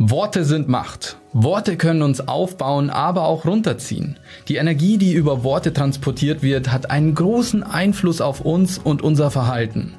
Worte 0.00 0.44
sind 0.44 0.68
Macht. 0.68 1.16
Worte 1.32 1.76
können 1.76 2.02
uns 2.02 2.28
aufbauen, 2.28 2.88
aber 2.88 3.24
auch 3.24 3.44
runterziehen. 3.44 4.16
Die 4.46 4.54
Energie, 4.54 4.96
die 4.96 5.12
über 5.12 5.42
Worte 5.42 5.72
transportiert 5.72 6.40
wird, 6.40 6.70
hat 6.70 6.88
einen 6.88 7.16
großen 7.16 7.64
Einfluss 7.64 8.20
auf 8.20 8.40
uns 8.40 8.78
und 8.78 9.02
unser 9.02 9.32
Verhalten. 9.32 9.94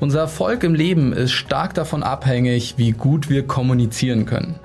Unser 0.00 0.18
Erfolg 0.18 0.64
im 0.64 0.74
Leben 0.74 1.12
ist 1.12 1.30
stark 1.30 1.74
davon 1.74 2.02
abhängig, 2.02 2.74
wie 2.76 2.90
gut 2.90 3.30
wir 3.30 3.46
kommunizieren 3.46 4.26
können. 4.26 4.56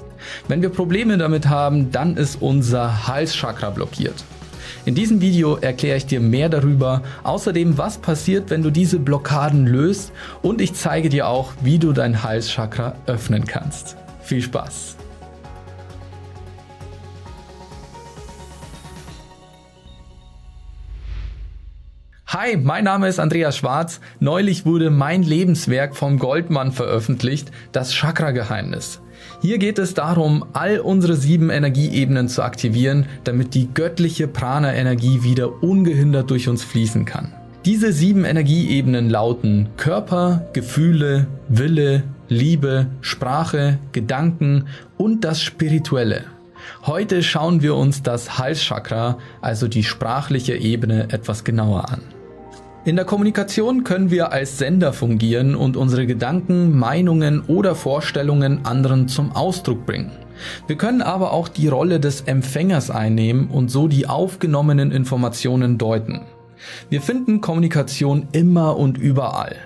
Wenn 0.47 0.63
wir 0.63 0.69
Probleme 0.69 1.19
damit 1.19 1.47
haben, 1.47 1.91
dann 1.91 2.17
ist 2.17 2.41
unser 2.41 3.07
Halschakra 3.07 3.69
blockiert. 3.69 4.23
In 4.85 4.95
diesem 4.95 5.21
Video 5.21 5.57
erkläre 5.57 5.97
ich 5.97 6.07
dir 6.07 6.19
mehr 6.19 6.49
darüber, 6.49 7.03
außerdem 7.21 7.77
was 7.77 7.99
passiert, 7.99 8.49
wenn 8.49 8.63
du 8.63 8.71
diese 8.71 8.97
Blockaden 8.97 9.67
löst 9.67 10.11
und 10.41 10.59
ich 10.59 10.73
zeige 10.73 11.09
dir 11.09 11.27
auch, 11.27 11.53
wie 11.61 11.77
du 11.77 11.93
dein 11.93 12.23
Halschakra 12.23 12.95
öffnen 13.05 13.45
kannst. 13.45 13.95
Viel 14.23 14.41
Spaß! 14.41 14.97
Hi, 22.33 22.55
mein 22.55 22.85
Name 22.85 23.09
ist 23.09 23.19
Andreas 23.19 23.57
Schwarz. 23.57 23.99
Neulich 24.21 24.65
wurde 24.65 24.89
mein 24.89 25.21
Lebenswerk 25.21 25.97
vom 25.97 26.17
Goldmann 26.17 26.71
veröffentlicht, 26.71 27.51
das 27.73 27.91
Chakra-Geheimnis. 27.93 29.01
Hier 29.41 29.57
geht 29.57 29.77
es 29.79 29.95
darum, 29.95 30.45
all 30.53 30.79
unsere 30.79 31.17
sieben 31.17 31.49
Energieebenen 31.49 32.29
zu 32.29 32.41
aktivieren, 32.41 33.05
damit 33.25 33.53
die 33.53 33.67
göttliche 33.73 34.29
Prana-Energie 34.29 35.23
wieder 35.23 35.61
ungehindert 35.61 36.31
durch 36.31 36.47
uns 36.47 36.63
fließen 36.63 37.03
kann. 37.03 37.33
Diese 37.65 37.91
sieben 37.91 38.23
Energieebenen 38.23 39.09
lauten 39.09 39.67
Körper, 39.75 40.47
Gefühle, 40.53 41.27
Wille, 41.49 42.03
Liebe, 42.33 42.87
Sprache, 43.01 43.77
Gedanken 43.91 44.67
und 44.97 45.25
das 45.25 45.41
Spirituelle. 45.41 46.23
Heute 46.85 47.23
schauen 47.23 47.61
wir 47.61 47.75
uns 47.75 48.03
das 48.03 48.37
Halschakra, 48.39 49.17
also 49.41 49.67
die 49.67 49.83
sprachliche 49.83 50.55
Ebene, 50.55 51.09
etwas 51.11 51.43
genauer 51.43 51.89
an. 51.89 51.99
In 52.85 52.95
der 52.95 53.03
Kommunikation 53.03 53.83
können 53.83 54.11
wir 54.11 54.31
als 54.31 54.57
Sender 54.57 54.93
fungieren 54.93 55.55
und 55.55 55.75
unsere 55.75 56.07
Gedanken, 56.07 56.79
Meinungen 56.79 57.41
oder 57.47 57.75
Vorstellungen 57.75 58.65
anderen 58.65 59.09
zum 59.09 59.35
Ausdruck 59.35 59.85
bringen. 59.85 60.13
Wir 60.67 60.77
können 60.77 61.01
aber 61.01 61.33
auch 61.33 61.49
die 61.49 61.67
Rolle 61.67 61.99
des 61.99 62.21
Empfängers 62.21 62.89
einnehmen 62.89 63.49
und 63.49 63.69
so 63.69 63.89
die 63.89 64.07
aufgenommenen 64.07 64.93
Informationen 64.93 65.77
deuten. 65.77 66.21
Wir 66.89 67.01
finden 67.01 67.41
Kommunikation 67.41 68.27
immer 68.31 68.77
und 68.77 68.97
überall. 68.97 69.57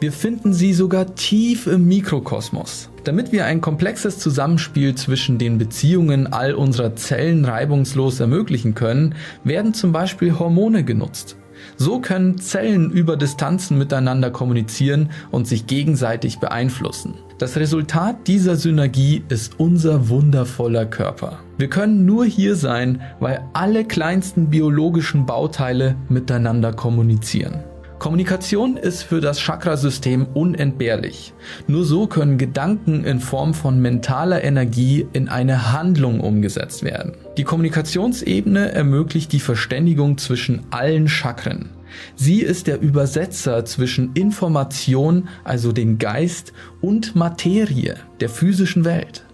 Wir 0.00 0.12
finden 0.12 0.52
sie 0.52 0.72
sogar 0.72 1.14
tief 1.14 1.66
im 1.66 1.86
Mikrokosmos. 1.86 2.90
Damit 3.04 3.32
wir 3.32 3.46
ein 3.46 3.60
komplexes 3.60 4.18
Zusammenspiel 4.18 4.94
zwischen 4.94 5.38
den 5.38 5.58
Beziehungen 5.58 6.32
all 6.32 6.54
unserer 6.54 6.94
Zellen 6.94 7.44
reibungslos 7.44 8.20
ermöglichen 8.20 8.74
können, 8.74 9.14
werden 9.44 9.74
zum 9.74 9.92
Beispiel 9.92 10.38
Hormone 10.38 10.84
genutzt. 10.84 11.36
So 11.76 12.00
können 12.00 12.38
Zellen 12.38 12.90
über 12.90 13.16
Distanzen 13.16 13.78
miteinander 13.78 14.30
kommunizieren 14.30 15.10
und 15.30 15.46
sich 15.46 15.66
gegenseitig 15.66 16.38
beeinflussen. 16.38 17.14
Das 17.38 17.56
Resultat 17.56 18.28
dieser 18.28 18.56
Synergie 18.56 19.24
ist 19.28 19.58
unser 19.58 20.08
wundervoller 20.08 20.86
Körper. 20.86 21.40
Wir 21.58 21.68
können 21.68 22.06
nur 22.06 22.24
hier 22.24 22.56
sein, 22.56 23.00
weil 23.20 23.40
alle 23.52 23.84
kleinsten 23.84 24.48
biologischen 24.50 25.26
Bauteile 25.26 25.96
miteinander 26.08 26.72
kommunizieren. 26.72 27.64
Kommunikation 28.02 28.76
ist 28.76 29.04
für 29.04 29.20
das 29.20 29.40
Chakrasystem 29.40 30.26
unentbehrlich. 30.34 31.34
Nur 31.68 31.84
so 31.84 32.08
können 32.08 32.36
Gedanken 32.36 33.04
in 33.04 33.20
Form 33.20 33.54
von 33.54 33.80
mentaler 33.80 34.42
Energie 34.42 35.06
in 35.12 35.28
eine 35.28 35.72
Handlung 35.72 36.18
umgesetzt 36.18 36.82
werden. 36.82 37.14
Die 37.36 37.44
Kommunikationsebene 37.44 38.72
ermöglicht 38.72 39.30
die 39.30 39.38
Verständigung 39.38 40.18
zwischen 40.18 40.62
allen 40.70 41.06
Chakren. 41.06 41.70
Sie 42.16 42.40
ist 42.40 42.66
der 42.66 42.80
Übersetzer 42.80 43.64
zwischen 43.64 44.10
Information, 44.14 45.28
also 45.44 45.70
den 45.70 45.98
Geist, 45.98 46.52
und 46.80 47.14
Materie, 47.14 47.94
der 48.18 48.30
physischen 48.30 48.84
Welt. 48.84 49.24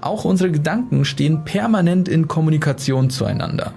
Auch 0.00 0.24
unsere 0.24 0.50
Gedanken 0.50 1.04
stehen 1.04 1.44
permanent 1.44 2.08
in 2.08 2.26
Kommunikation 2.26 3.08
zueinander. 3.08 3.72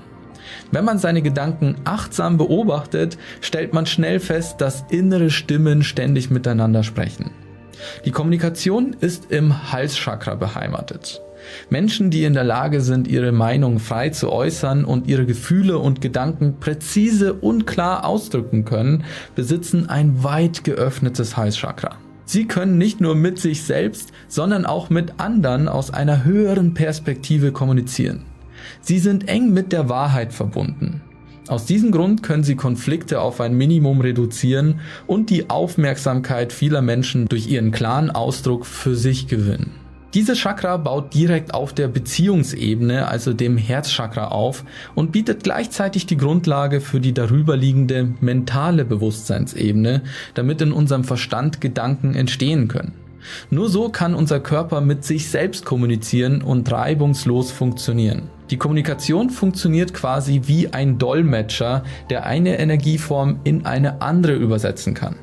Wenn 0.72 0.85
man 0.85 1.00
seine 1.00 1.22
Gedanken 1.22 1.75
achtsam 1.84 2.38
beobachtet, 2.38 3.18
stellt 3.41 3.74
man 3.74 3.85
schnell 3.85 4.19
fest, 4.19 4.62
dass 4.62 4.85
innere 4.90 5.31
Stimmen 5.31 5.84
ständig 5.84 6.30
miteinander 6.30 6.84
sprechen. 6.84 7.31
Die 8.06 8.12
Kommunikation 8.12 8.96
ist 9.00 9.31
im 9.31 9.72
Halschakra 9.72 10.35
beheimatet. 10.35 11.22
Menschen, 11.69 12.12
die 12.12 12.24
in 12.24 12.34
der 12.34 12.44
Lage 12.44 12.81
sind, 12.81 13.07
ihre 13.07 13.31
Meinung 13.31 13.80
frei 13.80 14.09
zu 14.09 14.31
äußern 14.31 14.85
und 14.85 15.07
ihre 15.07 15.25
Gefühle 15.25 15.80
und 15.80 16.02
Gedanken 16.02 16.59
präzise 16.59 17.34
und 17.34 17.66
klar 17.66 18.06
ausdrücken 18.06 18.66
können, 18.66 19.06
besitzen 19.36 19.90
ein 19.90 20.24
weit 20.24 20.63
geöffnetes 20.63 21.38
Halschakra. 21.38 21.96
Sie 22.25 22.46
können 22.46 22.78
nicht 22.78 23.01
nur 23.01 23.16
mit 23.16 23.40
sich 23.40 23.63
selbst, 23.63 24.12
sondern 24.28 24.68
auch 24.68 24.91
mit 24.91 25.13
anderen 25.19 25.68
aus 25.68 25.91
einer 25.91 26.25
höheren 26.25 26.75
Perspektive 26.75 27.51
kommunizieren. 27.51 28.25
Sie 28.81 29.00
sind 29.00 29.28
eng 29.28 29.53
mit 29.53 29.72
der 29.72 29.90
Wahrheit 29.90 30.34
verbunden. 30.34 31.02
Aus 31.47 31.66
diesem 31.66 31.91
Grund 31.91 32.22
können 32.22 32.44
sie 32.44 32.56
Konflikte 32.56 33.22
auf 33.22 33.41
ein 33.41 33.56
Minimum 33.56 34.02
reduzieren 34.02 34.81
und 35.07 35.31
die 35.31 35.50
Aufmerksamkeit 35.50 36.53
vieler 36.53 36.84
Menschen 36.84 37.28
durch 37.28 37.47
ihren 37.47 37.72
klaren 37.72 38.12
Ausdruck 38.12 38.68
für 38.68 38.96
sich 38.96 39.28
gewinnen. 39.28 39.72
Dieses 40.13 40.40
Chakra 40.40 40.78
baut 40.78 41.13
direkt 41.13 41.53
auf 41.53 41.72
der 41.74 41.88
Beziehungsebene, 41.88 43.07
also 43.07 43.31
dem 43.34 43.57
Herzchakra 43.57 44.30
auf 44.30 44.63
und 44.96 45.12
bietet 45.12 45.44
gleichzeitig 45.44 46.07
die 46.07 46.18
Grundlage 46.18 46.81
für 46.81 47.00
die 47.00 47.13
darüberliegende 47.13 48.13
mentale 48.19 48.86
Bewusstseinsebene, 48.86 50.01
damit 50.34 50.62
in 50.62 50.72
unserem 50.72 51.03
Verstand 51.03 51.62
Gedanken 51.62 52.16
entstehen 52.16 52.68
können. 52.68 52.94
Nur 53.50 53.69
so 53.69 53.90
kann 53.90 54.16
unser 54.16 54.40
Körper 54.40 54.81
mit 54.81 55.03
sich 55.03 55.30
selbst 55.30 55.66
kommunizieren 55.66 56.41
und 56.41 56.72
reibungslos 56.72 57.52
funktionieren. 57.52 58.30
Die 58.50 58.57
Kommunikation 58.57 59.30
funktioniert 59.30 59.94
quasi 59.94 60.41
wie 60.46 60.69
ein 60.69 60.97
Dolmetscher, 60.97 61.84
der 62.09 62.25
eine 62.25 62.57
Energieform 62.59 63.40
in 63.44 63.66
eine 63.66 64.02
andere 64.02 64.34
übersetzen 64.34 64.94
kann. 64.94 65.16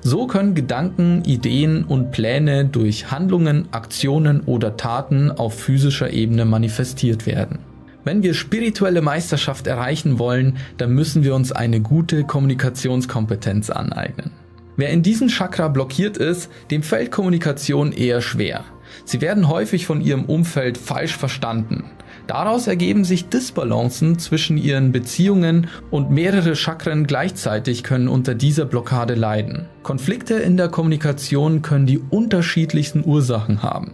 So 0.00 0.26
können 0.26 0.54
Gedanken, 0.54 1.22
Ideen 1.24 1.84
und 1.84 2.10
Pläne 2.10 2.64
durch 2.64 3.10
Handlungen, 3.10 3.68
Aktionen 3.70 4.40
oder 4.40 4.76
Taten 4.76 5.30
auf 5.30 5.58
physischer 5.58 6.12
Ebene 6.12 6.44
manifestiert 6.44 7.26
werden. 7.26 7.60
Wenn 8.04 8.22
wir 8.22 8.34
spirituelle 8.34 9.00
Meisterschaft 9.00 9.66
erreichen 9.66 10.18
wollen, 10.18 10.58
dann 10.76 10.92
müssen 10.92 11.24
wir 11.24 11.34
uns 11.34 11.52
eine 11.52 11.80
gute 11.80 12.24
Kommunikationskompetenz 12.24 13.70
aneignen. 13.70 14.43
Wer 14.76 14.90
in 14.90 15.02
diesem 15.02 15.28
Chakra 15.28 15.68
blockiert 15.68 16.16
ist, 16.16 16.50
dem 16.70 16.82
fällt 16.82 17.10
Kommunikation 17.10 17.92
eher 17.92 18.20
schwer. 18.20 18.64
Sie 19.04 19.20
werden 19.20 19.48
häufig 19.48 19.86
von 19.86 20.00
ihrem 20.00 20.24
Umfeld 20.24 20.78
falsch 20.78 21.16
verstanden. 21.16 21.84
Daraus 22.26 22.66
ergeben 22.66 23.04
sich 23.04 23.28
Disbalancen 23.28 24.18
zwischen 24.18 24.56
ihren 24.56 24.92
Beziehungen 24.92 25.68
und 25.90 26.10
mehrere 26.10 26.56
Chakren 26.56 27.06
gleichzeitig 27.06 27.82
können 27.82 28.08
unter 28.08 28.34
dieser 28.34 28.64
Blockade 28.64 29.14
leiden. 29.14 29.66
Konflikte 29.82 30.34
in 30.34 30.56
der 30.56 30.68
Kommunikation 30.68 31.60
können 31.62 31.86
die 31.86 31.98
unterschiedlichsten 31.98 33.04
Ursachen 33.04 33.62
haben. 33.62 33.92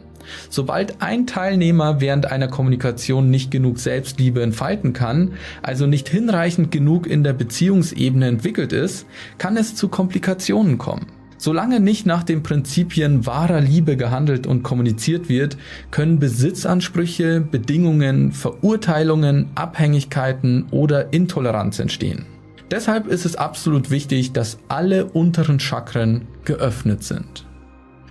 Sobald 0.48 1.02
ein 1.02 1.26
Teilnehmer 1.26 2.00
während 2.00 2.30
einer 2.30 2.48
Kommunikation 2.48 3.30
nicht 3.30 3.50
genug 3.50 3.78
Selbstliebe 3.78 4.42
entfalten 4.42 4.92
kann, 4.92 5.32
also 5.62 5.86
nicht 5.86 6.08
hinreichend 6.08 6.70
genug 6.70 7.06
in 7.06 7.24
der 7.24 7.32
Beziehungsebene 7.32 8.26
entwickelt 8.26 8.72
ist, 8.72 9.06
kann 9.38 9.56
es 9.56 9.74
zu 9.74 9.88
Komplikationen 9.88 10.78
kommen. 10.78 11.06
Solange 11.38 11.80
nicht 11.80 12.04
nach 12.04 12.22
den 12.22 12.42
Prinzipien 12.42 13.24
wahrer 13.24 13.62
Liebe 13.62 13.96
gehandelt 13.96 14.46
und 14.46 14.62
kommuniziert 14.62 15.30
wird, 15.30 15.56
können 15.90 16.18
Besitzansprüche, 16.18 17.40
Bedingungen, 17.40 18.32
Verurteilungen, 18.32 19.48
Abhängigkeiten 19.54 20.66
oder 20.70 21.14
Intoleranz 21.14 21.78
entstehen. 21.78 22.26
Deshalb 22.70 23.06
ist 23.06 23.24
es 23.24 23.36
absolut 23.36 23.90
wichtig, 23.90 24.32
dass 24.32 24.58
alle 24.68 25.06
unteren 25.06 25.60
Chakren 25.60 26.28
geöffnet 26.44 27.04
sind. 27.04 27.46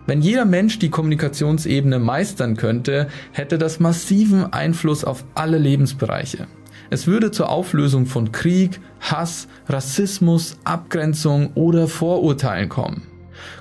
Wenn 0.10 0.24
jeder 0.24 0.46
Mensch 0.46 0.80
die 0.80 0.90
Kommunikationsebene 0.90 2.00
meistern 2.00 2.58
könnte, 2.58 3.10
hätte 3.32 3.60
das 3.60 3.80
massiven 3.80 4.52
Einfluss 4.52 5.04
auf 5.04 5.24
alle 5.36 5.60
Lebensbereiche. 5.60 6.48
Es 6.90 7.06
würde 7.06 7.30
zur 7.30 7.50
Auflösung 7.50 8.08
von 8.08 8.32
Krieg, 8.32 8.80
Hass, 9.00 9.48
Rassismus, 9.68 10.58
Abgrenzung 10.64 11.52
oder 11.54 11.88
Vorurteilen 11.88 12.70
kommen. 12.70 13.04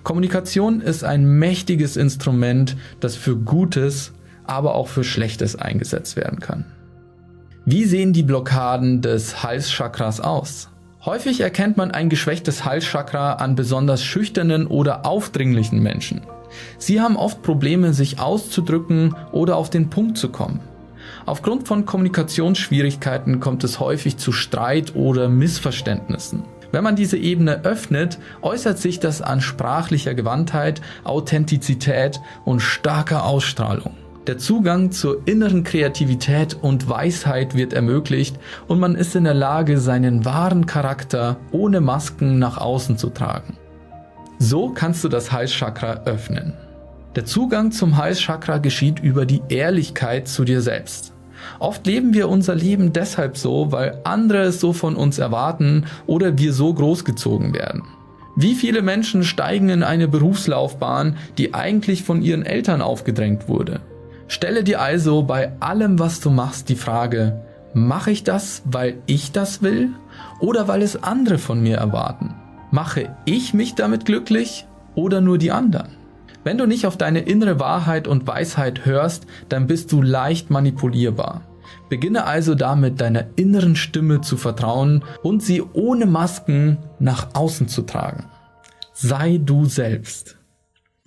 Kommunikation 0.04 0.80
ist 0.80 1.04
ein 1.04 1.38
mächtiges 1.38 1.98
Instrument, 1.98 2.78
das 2.98 3.14
für 3.14 3.36
Gutes, 3.36 4.14
aber 4.44 4.74
auch 4.74 4.88
für 4.88 5.04
Schlechtes 5.04 5.54
eingesetzt 5.54 6.16
werden 6.16 6.40
kann. 6.40 6.64
Wie 7.66 7.84
sehen 7.84 8.14
die 8.14 8.22
Blockaden 8.22 9.02
des 9.02 9.42
Halschakras 9.42 10.22
aus? 10.22 10.70
Häufig 11.04 11.42
erkennt 11.42 11.76
man 11.76 11.90
ein 11.90 12.08
geschwächtes 12.08 12.64
Halschakra 12.64 13.34
an 13.34 13.54
besonders 13.54 14.02
schüchternen 14.02 14.66
oder 14.66 15.04
aufdringlichen 15.04 15.82
Menschen. 15.82 16.22
Sie 16.78 17.00
haben 17.00 17.16
oft 17.16 17.42
Probleme, 17.42 17.92
sich 17.92 18.20
auszudrücken 18.20 19.14
oder 19.32 19.56
auf 19.56 19.70
den 19.70 19.90
Punkt 19.90 20.18
zu 20.18 20.30
kommen. 20.30 20.60
Aufgrund 21.26 21.68
von 21.68 21.84
Kommunikationsschwierigkeiten 21.84 23.40
kommt 23.40 23.64
es 23.64 23.80
häufig 23.80 24.16
zu 24.16 24.32
Streit 24.32 24.94
oder 24.94 25.28
Missverständnissen. 25.28 26.44
Wenn 26.70 26.84
man 26.84 26.96
diese 26.96 27.16
Ebene 27.16 27.64
öffnet, 27.64 28.18
äußert 28.42 28.78
sich 28.78 29.00
das 29.00 29.22
an 29.22 29.40
sprachlicher 29.40 30.14
Gewandtheit, 30.14 30.82
Authentizität 31.04 32.20
und 32.44 32.60
starker 32.60 33.24
Ausstrahlung. 33.24 33.94
Der 34.26 34.36
Zugang 34.36 34.90
zur 34.90 35.26
inneren 35.26 35.64
Kreativität 35.64 36.54
und 36.60 36.86
Weisheit 36.86 37.54
wird 37.54 37.72
ermöglicht 37.72 38.36
und 38.66 38.78
man 38.78 38.94
ist 38.94 39.16
in 39.16 39.24
der 39.24 39.32
Lage, 39.32 39.78
seinen 39.78 40.26
wahren 40.26 40.66
Charakter 40.66 41.38
ohne 41.50 41.80
Masken 41.80 42.38
nach 42.38 42.58
außen 42.58 42.98
zu 42.98 43.08
tragen. 43.08 43.56
So 44.40 44.70
kannst 44.70 45.02
du 45.02 45.08
das 45.08 45.32
Halschakra 45.32 46.02
öffnen. 46.05 46.52
Der 47.17 47.25
Zugang 47.25 47.73
zum 47.73 47.96
Halschakra 47.96 48.58
geschieht 48.58 49.00
über 49.00 49.26
die 49.26 49.43
Ehrlichkeit 49.49 50.29
zu 50.29 50.44
dir 50.44 50.61
selbst. 50.61 51.12
Oft 51.58 51.85
leben 51.87 52.14
wir 52.14 52.29
unser 52.29 52.55
Leben 52.55 52.93
deshalb 52.93 53.37
so, 53.37 53.73
weil 53.73 54.00
andere 54.05 54.43
es 54.43 54.61
so 54.61 54.73
von 54.73 54.94
uns 54.94 55.19
erwarten 55.19 55.87
oder 56.06 56.38
wir 56.38 56.52
so 56.52 56.73
großgezogen 56.73 57.52
werden. 57.52 57.82
Wie 58.37 58.55
viele 58.55 58.82
Menschen 58.82 59.25
steigen 59.25 59.69
in 59.70 59.82
eine 59.82 60.06
Berufslaufbahn, 60.06 61.17
die 61.37 61.55
eigentlich 61.55 62.05
von 62.05 62.23
ihren 62.23 62.46
Eltern 62.46 62.81
aufgedrängt 62.81 63.49
wurde? 63.49 63.81
Stelle 64.29 64.62
dir 64.62 64.81
also 64.81 65.23
bei 65.23 65.50
allem, 65.58 65.99
was 65.99 66.20
du 66.20 66.31
machst, 66.31 66.69
die 66.69 66.76
Frage, 66.76 67.43
mache 67.75 68.12
ich 68.12 68.23
das, 68.23 68.62
weil 68.67 68.99
ich 69.06 69.32
das 69.32 69.62
will 69.62 69.91
oder 70.38 70.69
weil 70.69 70.82
es 70.82 71.02
andere 71.02 71.38
von 71.38 71.61
mir 71.61 71.79
erwarten? 71.79 72.37
Mache 72.70 73.17
ich 73.25 73.55
mich 73.55 73.75
damit 73.75 74.05
glücklich 74.05 74.67
oder 74.94 75.20
nur 75.20 75.38
die 75.38 75.53
anderen? 75.53 75.88
Wenn 76.44 76.59
du 76.59 76.67
nicht 76.67 76.87
auf 76.87 76.97
deine 76.97 77.20
innere 77.20 77.61
Wahrheit 77.61 78.06
und 78.06 78.26
Weisheit 78.26 78.87
hörst, 78.87 79.26
dann 79.49 79.67
bist 79.67 79.93
du 79.93 80.03
leicht 80.03 80.50
manipulierbar. 80.50 81.43
Beginne 81.88 82.25
also 82.25 82.55
damit, 82.55 83.00
deiner 83.00 83.26
inneren 83.37 83.76
Stimme 83.76 84.20
zu 84.20 84.37
vertrauen 84.37 85.05
und 85.23 85.43
sie 85.43 85.62
ohne 85.62 86.06
Masken 86.06 86.79
nach 86.99 87.35
außen 87.35 87.69
zu 87.69 87.82
tragen. 87.82 88.25
Sei 88.93 89.38
du 89.43 89.65
selbst. 89.65 90.38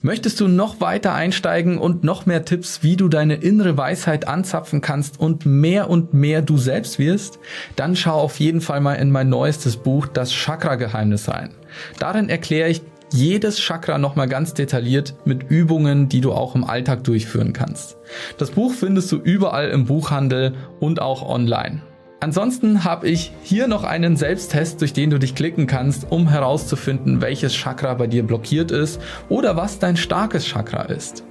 Möchtest 0.03 0.39
du 0.39 0.47
noch 0.47 0.81
weiter 0.81 1.13
einsteigen 1.13 1.77
und 1.77 2.03
noch 2.03 2.25
mehr 2.25 2.43
Tipps, 2.43 2.81
wie 2.81 2.95
du 2.95 3.07
deine 3.07 3.35
innere 3.35 3.77
Weisheit 3.77 4.27
anzapfen 4.27 4.81
kannst 4.81 5.19
und 5.19 5.45
mehr 5.45 5.91
und 5.91 6.11
mehr 6.15 6.41
du 6.41 6.57
selbst 6.57 6.97
wirst? 6.97 7.37
Dann 7.75 7.95
schau 7.95 8.19
auf 8.19 8.39
jeden 8.39 8.61
Fall 8.61 8.81
mal 8.81 8.95
in 8.95 9.11
mein 9.11 9.29
neuestes 9.29 9.77
Buch, 9.77 10.07
das 10.07 10.31
Chakra-Geheimnis 10.31 11.29
rein. 11.29 11.51
Darin 11.99 12.29
erkläre 12.29 12.69
ich 12.69 12.81
jedes 13.13 13.59
Chakra 13.59 13.99
nochmal 13.99 14.27
ganz 14.27 14.55
detailliert 14.55 15.13
mit 15.23 15.51
Übungen, 15.51 16.09
die 16.09 16.21
du 16.21 16.31
auch 16.31 16.55
im 16.55 16.63
Alltag 16.63 17.03
durchführen 17.03 17.53
kannst. 17.53 17.97
Das 18.39 18.49
Buch 18.49 18.73
findest 18.73 19.11
du 19.11 19.17
überall 19.17 19.69
im 19.69 19.85
Buchhandel 19.85 20.55
und 20.79 20.99
auch 20.99 21.21
online. 21.21 21.83
Ansonsten 22.21 22.83
habe 22.83 23.07
ich 23.07 23.33
hier 23.41 23.67
noch 23.67 23.83
einen 23.83 24.15
Selbsttest, 24.15 24.79
durch 24.79 24.93
den 24.93 25.09
du 25.09 25.17
dich 25.17 25.33
klicken 25.33 25.65
kannst, 25.65 26.11
um 26.11 26.29
herauszufinden, 26.29 27.19
welches 27.19 27.55
Chakra 27.55 27.95
bei 27.95 28.05
dir 28.05 28.21
blockiert 28.21 28.69
ist 28.69 29.01
oder 29.27 29.57
was 29.57 29.79
dein 29.79 29.97
starkes 29.97 30.45
Chakra 30.45 30.83
ist. 30.83 31.23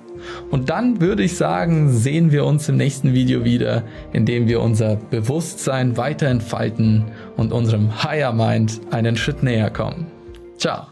Und 0.50 0.68
dann 0.68 1.00
würde 1.00 1.22
ich 1.22 1.36
sagen, 1.36 1.92
sehen 1.92 2.32
wir 2.32 2.44
uns 2.44 2.68
im 2.68 2.76
nächsten 2.76 3.14
Video 3.14 3.44
wieder, 3.44 3.84
in 4.12 4.26
dem 4.26 4.48
wir 4.48 4.60
unser 4.60 4.96
Bewusstsein 4.96 5.96
weiter 5.96 6.26
entfalten 6.26 7.04
und 7.36 7.52
unserem 7.52 8.02
Higher 8.02 8.32
Mind 8.32 8.80
einen 8.90 9.16
Schritt 9.16 9.44
näher 9.44 9.70
kommen. 9.70 10.08
Ciao. 10.58 10.88